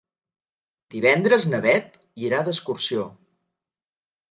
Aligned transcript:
Divendres 0.95 1.45
na 1.51 1.59
Bet 1.67 2.01
irà 2.25 2.41
d'excursió. 2.51 3.07